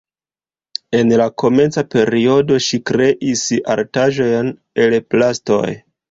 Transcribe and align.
En 0.99 1.11
la 1.21 1.25
komenca 1.41 1.83
periodo 1.95 2.57
ŝi 2.67 2.79
kreis 2.91 3.43
artaĵojn 3.73 4.49
el 4.87 4.97
plastoj. 5.15 5.63